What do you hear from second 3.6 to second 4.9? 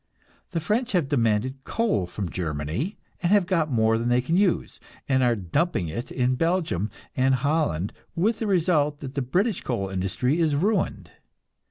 more than they can use,